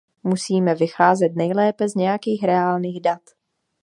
Musíme 0.23 0.75
vycházet 0.75 1.33
nejlépe 1.35 1.89
z 1.89 1.95
nějakých 1.95 2.43
reálných 2.43 3.01
dat. 3.01 3.21